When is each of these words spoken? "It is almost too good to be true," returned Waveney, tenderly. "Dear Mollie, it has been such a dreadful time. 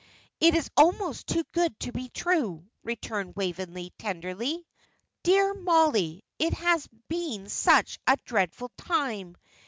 "It 0.39 0.55
is 0.55 0.71
almost 0.75 1.27
too 1.27 1.43
good 1.51 1.79
to 1.81 1.91
be 1.91 2.09
true," 2.09 2.65
returned 2.83 3.35
Waveney, 3.35 3.93
tenderly. 3.99 4.65
"Dear 5.21 5.53
Mollie, 5.53 6.23
it 6.39 6.53
has 6.53 6.89
been 7.07 7.47
such 7.49 7.99
a 8.07 8.17
dreadful 8.25 8.71
time. 8.77 9.37